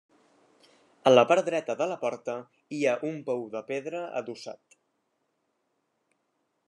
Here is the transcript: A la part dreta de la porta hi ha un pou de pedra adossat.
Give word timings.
A 1.09 1.13
la 1.13 1.25
part 1.31 1.45
dreta 1.49 1.75
de 1.81 1.87
la 1.91 1.97
porta 2.05 2.37
hi 2.77 2.81
ha 2.85 2.95
un 3.11 3.21
pou 3.29 3.45
de 3.57 3.61
pedra 3.71 4.01
adossat. 4.21 4.79